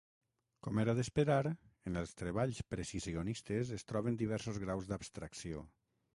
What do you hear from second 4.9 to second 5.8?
d'abstracció.